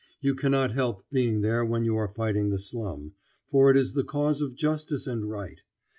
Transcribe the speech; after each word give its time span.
You 0.19 0.33
cannot 0.33 0.71
help 0.71 1.03
being 1.11 1.41
there 1.41 1.63
when 1.63 1.85
you 1.85 1.95
are 1.95 2.07
fighting 2.11 2.49
the 2.49 2.57
slum, 2.57 3.11
for 3.51 3.69
it 3.69 3.77
is 3.77 3.93
the 3.93 4.03
cause 4.03 4.41
of 4.41 4.55
justice 4.55 5.05
and 5.05 5.29
right. 5.29 5.63